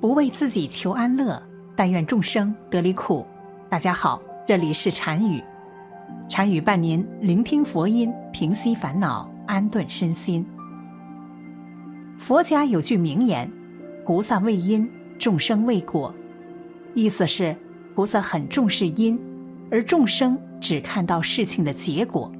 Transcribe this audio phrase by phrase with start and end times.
[0.00, 1.40] 不为自己求安乐，
[1.76, 3.26] 但愿众生得离苦。
[3.68, 5.44] 大家好，这里是禅语，
[6.26, 10.44] 禅语伴您聆听佛音，平息烦恼，安顿身心。
[12.16, 13.50] 佛家有句名言
[14.06, 16.14] ：“菩萨为因，众生为果。”
[16.94, 17.54] 意思是
[17.94, 19.20] 菩萨很重视因，
[19.70, 22.32] 而众生只看到事情的结果。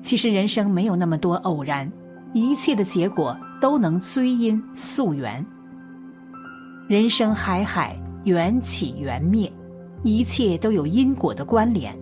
[0.00, 1.90] 其实人生没有那么多偶然，
[2.32, 5.44] 一切的结果都能追因溯源。
[6.86, 9.50] 人生海海，缘起缘灭，
[10.02, 11.96] 一切都有因果的关联。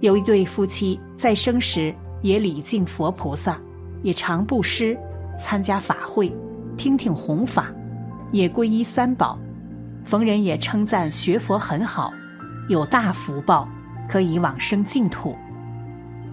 [0.00, 3.60] 有一对夫妻在生时也礼敬佛菩萨，
[4.02, 4.98] 也常布施。
[5.36, 6.32] 参加法会，
[6.78, 7.70] 听听弘法，
[8.30, 9.38] 也皈依三宝。
[10.02, 12.10] 逢人也称赞学佛很好，
[12.70, 13.68] 有大福报，
[14.08, 15.36] 可以往生净土。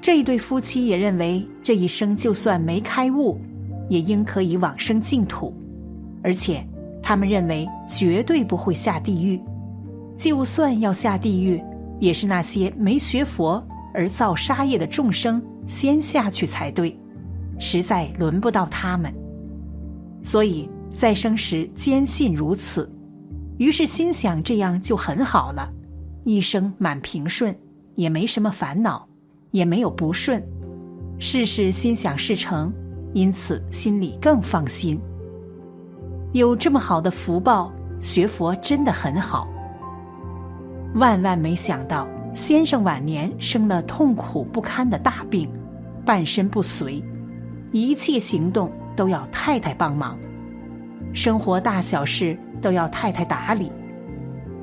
[0.00, 3.40] 这一对夫妻也认为，这一生就算没开悟，
[3.88, 5.52] 也应可以往生净土。
[6.22, 6.64] 而且，
[7.02, 9.40] 他们认为绝对不会下地狱。
[10.16, 11.62] 就算要下地狱，
[11.98, 13.62] 也是那些没学佛
[13.94, 16.98] 而造杀业的众生先下去才对。
[17.58, 19.12] 实在轮不到他们，
[20.22, 22.90] 所以在生时坚信如此，
[23.58, 25.70] 于是心想这样就很好了，
[26.24, 27.54] 一生满平顺，
[27.96, 29.06] 也没什么烦恼，
[29.50, 30.42] 也没有不顺，
[31.18, 32.72] 事事心想事成，
[33.12, 34.98] 因此心里更放心。
[36.32, 39.48] 有这么好的福报，学佛真的很好。
[40.94, 45.50] 万万没想到，先生晚年生了痛苦不堪的大病，
[46.04, 47.02] 半身不遂。
[47.72, 50.16] 一切行动都要太太帮忙，
[51.12, 53.72] 生活大小事都要太太打理。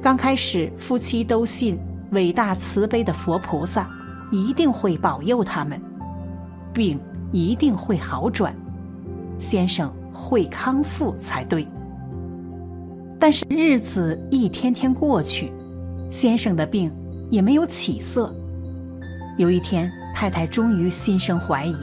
[0.01, 1.77] 刚开始，夫妻都信
[2.11, 3.89] 伟大慈悲的佛菩萨
[4.31, 5.81] 一定会保佑他们，
[6.73, 6.97] 病
[7.33, 8.55] 一定会好转，
[9.37, 9.91] 先生
[10.27, 11.65] 会康复才对。
[13.17, 15.53] 但是日子一天天过去，
[16.11, 16.91] 先生的病
[17.31, 18.35] 也没有起色。
[19.37, 21.75] 有一天，太太终于心生怀疑。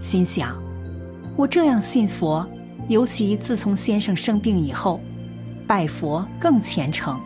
[0.00, 0.60] 心想，
[1.36, 2.44] 我这样信佛，
[2.88, 5.00] 尤其自从先生生病以后，
[5.68, 7.16] 拜佛更虔诚。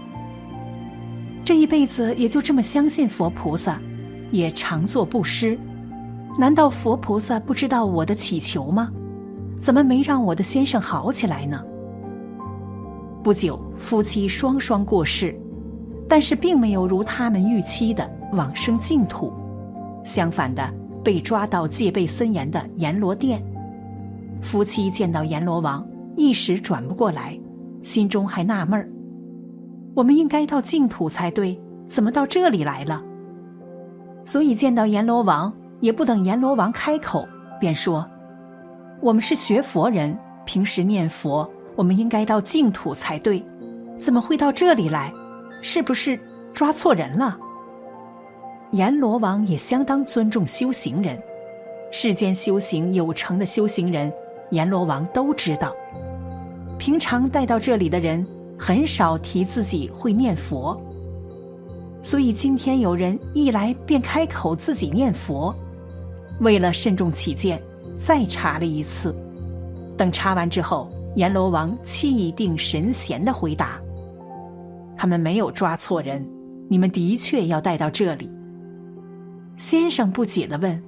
[1.43, 3.81] 这一辈子也就这么相信佛菩萨，
[4.31, 5.59] 也常做布施。
[6.39, 8.91] 难道佛菩萨不知道我的祈求吗？
[9.61, 11.63] 怎么没让我的先生好起来呢？
[13.23, 15.39] 不久，夫妻双双过世，
[16.09, 19.33] 但是并没有如他们预期的往生净土，
[20.03, 20.69] 相反的。
[21.03, 23.43] 被抓到戒备森严的阎罗殿，
[24.43, 25.83] 夫妻见到阎罗王，
[26.15, 27.41] 一时转不过来，
[27.83, 28.87] 心中还纳闷儿：
[29.95, 33.03] 我们应该到净土才对，怎么到这里来了？
[34.27, 35.51] 所以见到阎罗王，
[35.81, 37.27] 也不等阎罗王开口，
[37.59, 38.07] 便说
[39.01, 43.43] ：“我们是学佛人，平时念佛，我们应该到净土才对，
[43.99, 45.13] 怎么会到这里来？
[45.63, 46.19] 是不是
[46.53, 47.39] 抓错人了？”
[48.73, 51.21] 阎罗王也相当尊重修行人，
[51.91, 54.13] 世间修行有成的修行人，
[54.51, 55.75] 阎罗王都知道。
[56.79, 58.25] 平常带到这里的人，
[58.59, 60.79] 很少提自己会念佛，
[62.03, 65.55] 所以今天有人一来便开口自己念佛。
[66.41, 67.61] 为了慎重起见，
[67.97, 69.15] 再查了一次。
[69.97, 73.81] 等查完之后，阎罗王气定神闲的回答
[74.97, 76.27] ：“他们没有抓错人，
[76.69, 78.31] 你们的确要带到这里。”
[79.57, 80.83] 先生不解的问：“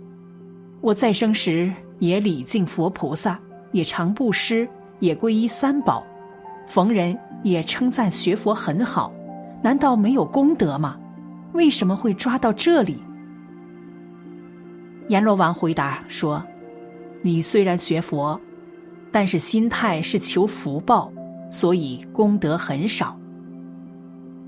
[0.80, 3.38] 我在生时也礼敬佛菩萨，
[3.70, 4.66] 也常布施，
[4.98, 6.02] 也皈依三宝，
[6.66, 9.12] 逢人也称赞学佛很好，
[9.62, 10.98] 难道没有功德吗？
[11.52, 12.96] 为什么会抓到这里？”
[15.08, 16.42] 阎罗王回答说
[17.22, 18.38] ：“你虽然学佛，
[19.10, 21.10] 但是心态是求福报，
[21.50, 23.16] 所以功德很少。”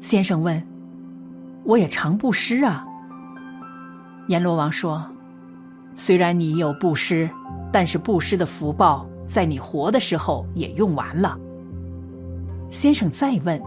[0.00, 0.62] 先生问
[1.64, 2.84] ：“我也常布施啊。”
[4.28, 5.06] 阎罗王说
[5.94, 7.30] ：“虽然你有布施，
[7.72, 11.38] 但是布施的福报在你活的时候也用完了。”
[12.70, 13.60] 先生再问：“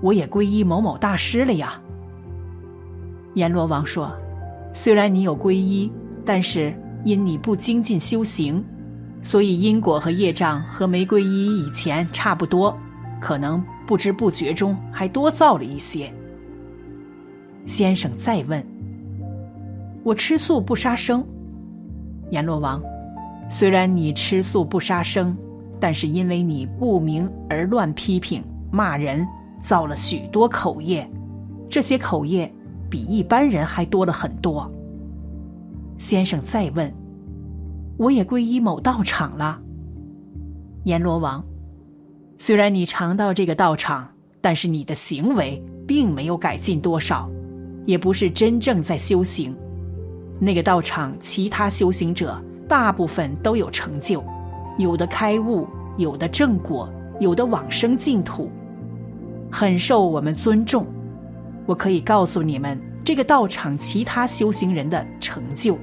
[0.00, 1.80] 我也皈依某某大师了呀？”
[3.34, 4.12] 阎罗王说
[4.72, 5.90] ：“虽然你有皈依，
[6.24, 6.74] 但是
[7.04, 8.64] 因你不精进修行，
[9.22, 12.76] 所以因果和业障和没皈依以前差不多，
[13.20, 16.12] 可能不知不觉中还多造了一些。”
[17.66, 18.64] 先生再问。
[20.02, 21.24] 我吃素不杀生，
[22.30, 22.82] 阎罗王。
[23.50, 25.36] 虽然你吃素不杀生，
[25.78, 29.26] 但是因为你不明而乱批评骂人，
[29.60, 31.08] 造了许多口业，
[31.68, 32.50] 这些口业
[32.88, 34.70] 比一般人还多了很多。
[36.00, 36.90] 先生再问，
[37.98, 39.60] 我也皈依某道场了。
[40.84, 41.44] 阎罗王，
[42.38, 44.08] 虽然你常到这个道场，
[44.40, 47.30] 但是你的行为并没有改进多少，
[47.84, 49.54] 也不是真正在修行。
[50.38, 54.24] 那个道场其他修行者大部分都有成就，
[54.78, 55.68] 有的开悟，
[55.98, 58.50] 有的正果，有的往生净土，
[59.52, 60.86] 很受我们尊重。
[61.66, 65.76] 我可以告诉你们这个道场其他修行人的成就。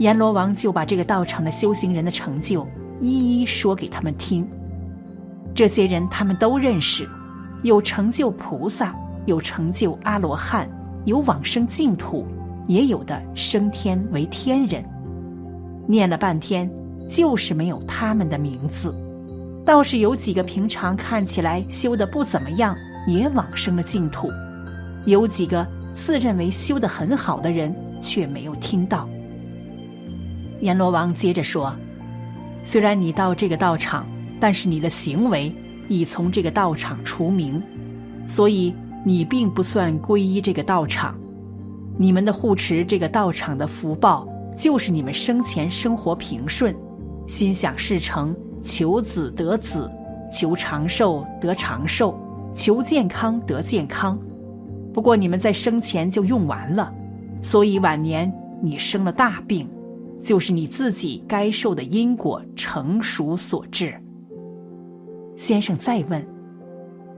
[0.00, 2.66] 阎罗王就把这个道场的修行人的成就
[2.98, 4.48] 一一说给他们听。
[5.54, 7.06] 这些人他们都认识，
[7.62, 8.94] 有成就菩萨，
[9.26, 10.66] 有成就阿罗汉，
[11.04, 12.26] 有往生净土，
[12.66, 14.82] 也有的升天为天人。
[15.86, 16.70] 念了半天，
[17.06, 18.94] 就是没有他们的名字。
[19.66, 22.74] 倒是有几个平常看起来修的不怎么样，
[23.06, 24.30] 也往生了净土。
[25.04, 29.06] 有几个自认为修得很好的人，却没有听到。
[30.60, 31.74] 阎罗王接着说
[32.62, 34.06] ：“虽然你到这个道场，
[34.38, 35.50] 但是你的行为
[35.88, 37.62] 已从这个道场除名，
[38.26, 38.74] 所以
[39.04, 41.18] 你并不算皈依这个道场。
[41.96, 46.74] 你们的护持这个道场的福报，就是你们生前生活平顺，
[47.26, 49.90] 心想事成，求子得子，
[50.30, 52.14] 求长寿得长寿，
[52.54, 54.18] 求健康得健康。
[54.92, 56.92] 不过你们在生前就用完了，
[57.40, 58.30] 所以晚年
[58.62, 59.66] 你生了大病。”
[60.20, 63.94] 就是你自己该受的因果成熟所致。
[65.36, 66.26] 先生再问：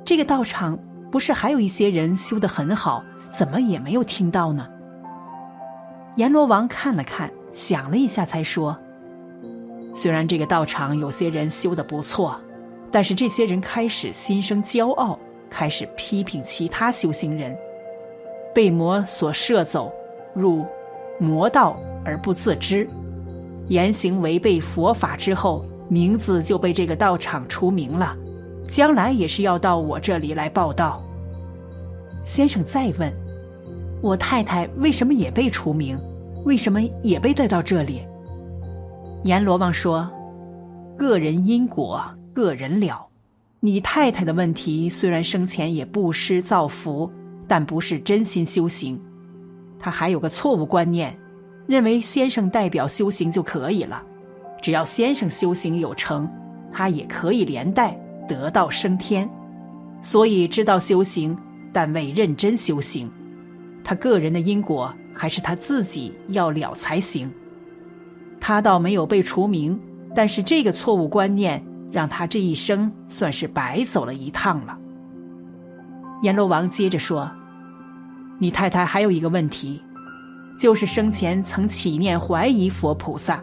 [0.04, 0.78] 这个道场
[1.10, 4.66] 不是还有一些人修得很好，怎么也没有听到呢？
[6.16, 8.78] 阎罗王看了看，想了一下，才说：
[9.94, 12.40] 虽然这个道场有些人修得不错，
[12.90, 15.18] 但是这些人开始心生骄傲，
[15.50, 17.56] 开始批评其他修行人，
[18.54, 19.92] 被魔所摄走，
[20.34, 20.64] 入
[21.18, 21.76] 魔道。
[22.04, 22.88] 而不自知，
[23.68, 28.16] 言行违背佛法之后，名字就被这个道场除名了，
[28.66, 31.02] 将来也是要到我这里来报道。
[32.24, 33.12] 先生再问，
[34.00, 35.98] 我太太为什么也被除名？
[36.44, 38.02] 为什么也被带到这里？
[39.24, 40.10] 阎罗王说
[40.98, 42.02] ：“个人因果，
[42.32, 43.06] 个人了。
[43.60, 47.08] 你太太的问题虽然生前也不施造福，
[47.46, 49.00] 但不是真心修行，
[49.78, 51.16] 她还有个错误观念。”
[51.66, 54.02] 认为先生代表修行就可以了，
[54.60, 56.28] 只要先生修行有成，
[56.70, 57.98] 他也可以连带
[58.28, 59.28] 得道升天。
[60.02, 61.36] 所以知道修行，
[61.72, 63.10] 但未认真修行。
[63.84, 67.30] 他个人的因果还是他自己要了才行。
[68.40, 69.78] 他倒没有被除名，
[70.14, 74.76] 但是这个错误观念让他这一生算是白走了一趟了。
[76.22, 77.30] 阎罗王接着说
[78.38, 79.80] ：“你太太还有一个问题。”
[80.62, 83.42] 就是生前曾起念怀疑佛菩萨，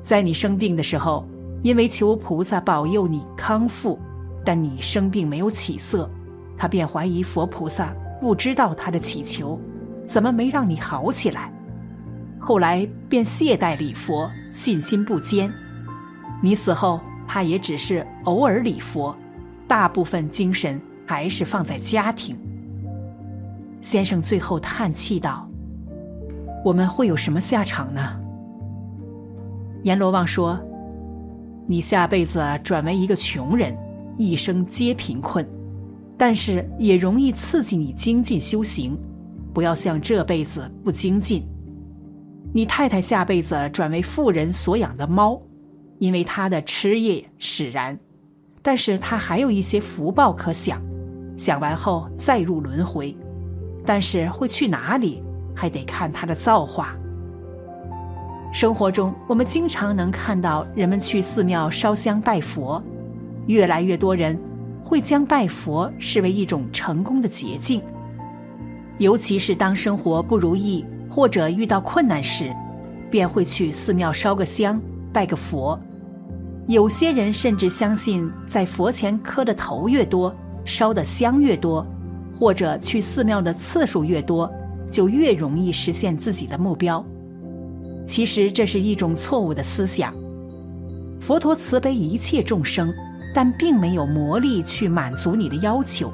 [0.00, 1.28] 在你生病的时候，
[1.62, 3.98] 因为求菩萨保佑你康复，
[4.42, 6.10] 但你生病没有起色，
[6.56, 9.60] 他便怀疑佛菩萨不知道他的祈求，
[10.06, 11.52] 怎么没让你好起来？
[12.38, 15.52] 后来便懈怠礼佛，信心不坚。
[16.42, 19.14] 你死后，他也只是偶尔礼佛，
[19.68, 22.34] 大部分精神还是放在家庭。
[23.82, 25.46] 先生最后叹气道。
[26.64, 28.20] 我们会有什么下场呢？
[29.82, 30.60] 阎罗王说
[31.66, 33.74] ：“你下辈子转为一个穷人，
[34.18, 35.46] 一生皆贫困，
[36.18, 38.98] 但是也容易刺激你精进修行。
[39.54, 41.48] 不要像这辈子不精进。
[42.52, 45.40] 你太太下辈子转为富人所养的猫，
[45.98, 47.98] 因为她的吃业使然，
[48.60, 50.82] 但是她还有一些福报可享，
[51.38, 53.16] 享完后再入轮回，
[53.86, 55.22] 但是会去哪里？”
[55.60, 56.96] 还得看他的造化。
[58.50, 62.82] 生活中，我们经常能看到人们去寺庙烧香拜佛，
[63.46, 64.40] 越来越多人
[64.82, 67.82] 会将拜佛视为一种成功的捷径。
[68.96, 72.56] 尤其是当生活不如意或者遇到困难时，
[73.10, 74.80] 便会去寺庙烧个香、
[75.12, 75.78] 拜个佛。
[76.68, 81.86] 有些人甚至相信，在佛前磕的头越多，烧的香越多，
[82.34, 84.50] 或者去寺庙的次数越多。
[84.90, 87.04] 就越容易实现自己的目标。
[88.06, 90.12] 其实这是一种错误的思想。
[91.20, 92.92] 佛陀慈悲一切众生，
[93.32, 96.12] 但并没有魔力去满足你的要求。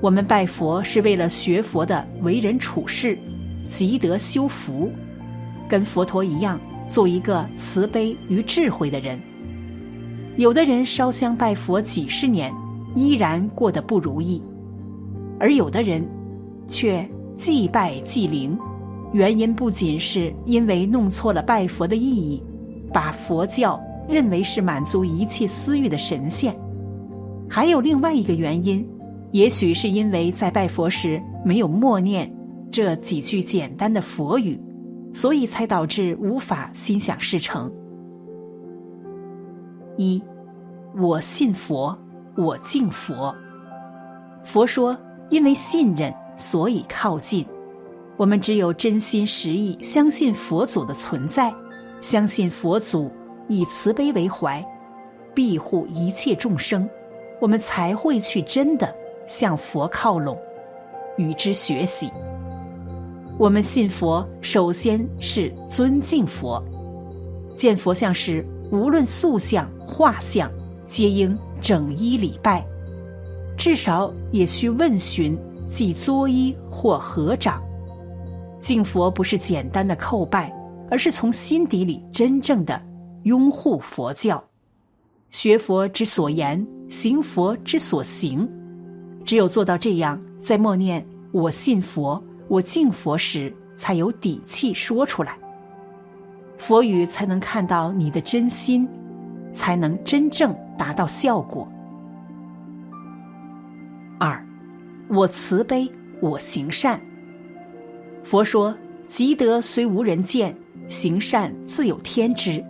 [0.00, 3.18] 我们拜佛是为了学佛的为人处事，
[3.66, 4.92] 积德修福，
[5.68, 9.18] 跟佛陀一样，做一个慈悲与智慧的人。
[10.36, 12.54] 有的人烧香拜佛几十年，
[12.94, 14.40] 依然过得不如意，
[15.40, 16.06] 而有的人
[16.68, 17.08] 却。
[17.36, 18.58] 祭拜祭灵，
[19.12, 22.42] 原因不仅是因为弄错了拜佛的意义，
[22.92, 23.78] 把佛教
[24.08, 26.58] 认为是满足一切私欲的神仙。
[27.48, 28.88] 还有另外一个原因，
[29.32, 32.34] 也许是因为在拜佛时没有默念
[32.70, 34.58] 这几句简单的佛语，
[35.12, 37.70] 所以才导致无法心想事成。
[39.98, 40.22] 一，
[40.98, 41.96] 我信佛，
[42.34, 43.36] 我敬佛。
[44.42, 44.96] 佛说，
[45.28, 47.44] 因为信任，所以靠近。
[48.16, 51.54] 我们只有真心实意相信佛祖的存在，
[52.00, 53.10] 相信佛祖
[53.48, 54.64] 以慈悲为怀，
[55.34, 56.88] 庇护一切众生。
[57.38, 58.94] 我们才会去真的
[59.26, 60.38] 向佛靠拢，
[61.18, 62.10] 与之学习。
[63.38, 66.62] 我们信佛，首先是尊敬佛。
[67.54, 70.50] 见佛像时，无论塑像、画像，
[70.86, 72.66] 皆应整衣礼拜，
[73.58, 77.62] 至少也需问询，即作揖或合掌。
[78.58, 80.52] 敬佛不是简单的叩拜，
[80.90, 82.80] 而是从心底里真正的
[83.24, 84.42] 拥护佛教。
[85.30, 88.48] 学佛之所言，行佛之所行，
[89.24, 95.36] 只有做到这样，在默念“我信佛，我敬佛”时，才有底气说出来。
[96.58, 98.88] 佛语才能看到你的真心，
[99.52, 101.68] 才能真正达到效果。
[105.08, 107.00] 我慈悲，我行善。
[108.22, 110.56] 佛说：“积德虽无人见，
[110.88, 112.64] 行善自有天知。”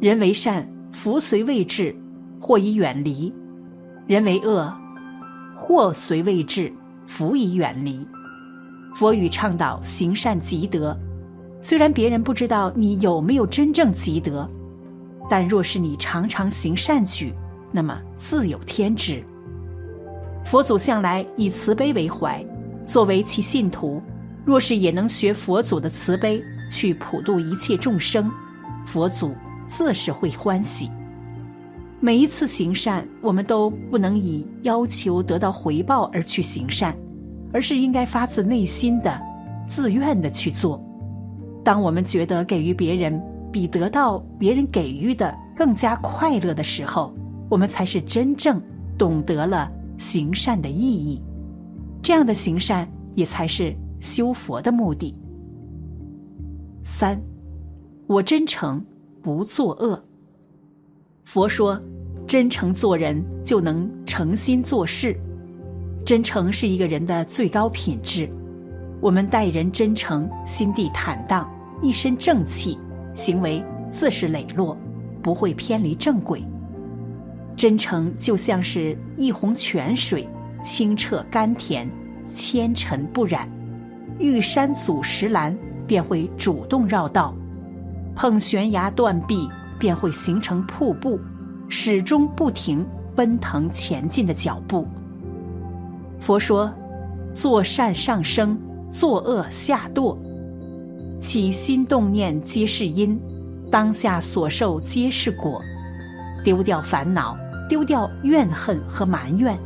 [0.00, 0.66] 人为善。
[0.92, 1.94] 福随未至，
[2.40, 3.30] 祸已远离；
[4.06, 4.74] 人为恶，
[5.54, 6.72] 祸随未至，
[7.06, 8.08] 福已远离。
[8.94, 10.98] 佛语倡导行善积德，
[11.60, 14.50] 虽然别人不知道你有没有真正积德，
[15.28, 17.34] 但若是你常常行善举，
[17.70, 19.22] 那么自有天知。
[20.46, 22.40] 佛祖向来以慈悲为怀，
[22.86, 24.00] 作为其信徒，
[24.44, 28.30] 若是也能学佛祖的慈悲，去普度一切众生，
[28.86, 29.34] 佛祖。
[29.66, 30.88] 自是会欢喜。
[31.98, 36.96] 每一次行善，我们都不能以要求得到回报而去行善，
[37.52, 39.20] 而是应该发自内心的、
[39.66, 40.80] 自愿的去做。
[41.64, 47.12] 当我们觉得给予别人比得到别人给予的更加快乐的时候，
[47.48, 48.62] 我们才是真正
[48.96, 51.22] 懂得了行善的意义。
[52.02, 55.14] 这样的行善，也才是修佛的目的。
[56.84, 57.20] 三，
[58.06, 58.84] 我真诚。
[59.22, 60.00] 不作恶。
[61.24, 61.82] 佛说，
[62.28, 65.18] 真诚做人就能诚心做事，
[66.04, 68.30] 真诚是一个人的最高品质。
[69.00, 71.50] 我们待人真诚，心地坦荡，
[71.82, 72.78] 一身正气，
[73.16, 73.60] 行为
[73.90, 74.78] 自是磊落，
[75.20, 76.40] 不会偏离正轨。
[77.56, 80.28] 真诚就像是一泓泉水，
[80.62, 81.90] 清澈甘甜，
[82.26, 83.48] 纤尘不染。
[84.18, 87.34] 遇山阻石栏，便会主动绕道。
[88.14, 89.48] 碰悬崖断壁，
[89.78, 91.18] 便会形成瀑布，
[91.68, 94.86] 始终不停奔腾前进的脚步。
[96.18, 96.72] 佛说：
[97.32, 98.58] 做善上升，
[98.90, 100.16] 作恶下堕，
[101.18, 103.18] 起心动念皆是因，
[103.70, 105.60] 当下所受皆是果。
[106.42, 107.36] 丢掉烦恼，
[107.68, 109.58] 丢掉怨恨和埋怨，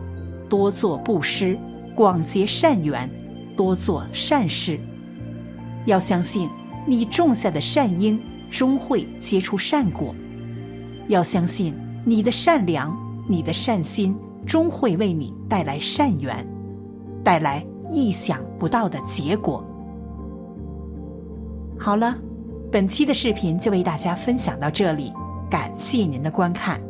[0.49, 1.59] 多做布施，
[1.95, 3.09] 广结善缘，
[3.57, 4.79] 多做善事。
[5.87, 6.49] 要相信，
[6.87, 8.21] 你种下的善因。
[8.51, 10.13] 终会结出善果，
[11.07, 11.73] 要相信
[12.05, 12.93] 你的善良，
[13.29, 14.13] 你的善心
[14.45, 16.45] 终会为你带来善缘，
[17.23, 19.65] 带来意想不到的结果。
[21.79, 22.19] 好了，
[22.73, 25.13] 本期的视频就为大家分享到这里，
[25.49, 26.90] 感谢您的观看。